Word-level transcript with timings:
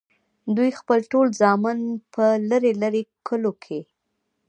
دوي 0.55 0.71
خپل 0.79 0.99
ټول 1.11 1.27
زامن 1.41 1.79
پۀ 2.13 2.25
لرې 2.49 2.71
لرې 2.81 3.03
کلو 3.27 3.51
کښې 3.63 3.81